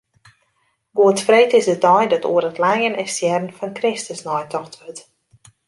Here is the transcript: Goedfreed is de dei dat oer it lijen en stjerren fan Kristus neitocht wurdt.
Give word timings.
Goedfreed 0.99 1.51
is 1.59 1.65
de 1.69 1.77
dei 1.85 2.03
dat 2.13 2.27
oer 2.31 2.45
it 2.49 2.61
lijen 2.65 2.93
en 3.01 3.07
stjerren 3.13 3.55
fan 3.57 3.73
Kristus 3.79 4.23
neitocht 4.27 4.73
wurdt. 4.81 5.01